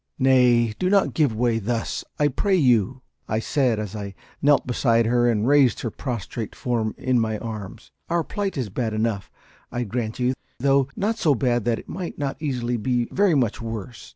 [0.17, 5.05] "Nay, do not give way thus, I pray you," I said, as I knelt beside
[5.05, 7.91] her and raised her prostrate form in my arms.
[8.09, 9.29] "Our plight is bad enough,
[9.71, 13.61] I grant you, though not so bad that it might not easily be very much
[13.61, 14.09] worse.